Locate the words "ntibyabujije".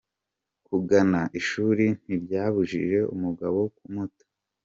2.03-2.99